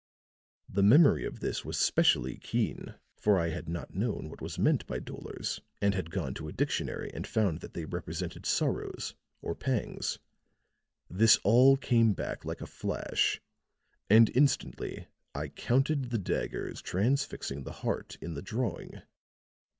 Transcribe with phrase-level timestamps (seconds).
[0.67, 4.87] The memory of this was specially keen, for I had not known what was meant
[4.87, 9.53] by dolors, and had gone to a dictionary and found that they represented sorrows or
[9.53, 10.17] pangs.
[11.07, 13.39] This all came back like a flash,
[14.09, 19.03] and instantly I counted the daggers transfixing the heart in the drawing.